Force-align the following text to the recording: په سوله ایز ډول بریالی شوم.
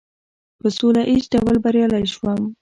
په 0.59 0.67
سوله 0.77 1.01
ایز 1.09 1.23
ډول 1.33 1.55
بریالی 1.63 2.05
شوم. 2.13 2.41